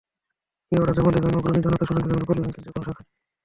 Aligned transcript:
Pay order 0.71 0.95
জমা 0.97 1.11
দেবেন 1.11 1.33
অগ্রণী, 1.37 1.59
জনতা, 1.61 1.83
সোনালী 1.87 2.05
অথবা 2.05 2.19
রূপালী 2.19 2.39
ব্যাংকের 2.41 2.63
যেকোনো 2.65 2.83
শাখায়। 2.87 3.07